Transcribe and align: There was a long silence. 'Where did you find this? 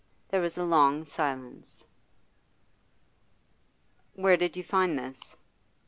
There 0.29 0.41
was 0.41 0.57
a 0.57 0.63
long 0.65 1.05
silence. 1.05 1.85
'Where 4.15 4.35
did 4.35 4.57
you 4.57 4.63
find 4.63 4.97
this? 4.97 5.35